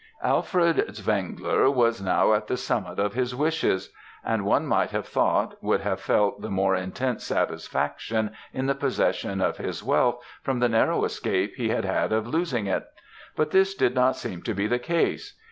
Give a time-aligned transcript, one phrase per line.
[0.23, 3.93] "Alfred Zwengler was now at the summit of his wishes;
[4.25, 9.41] and one might have thought, would have felt the more intense satisfaction, in the possession
[9.41, 12.87] of his wealth, from the narrow escape he had had of losing it;
[13.35, 15.35] but this did not seem to be the case.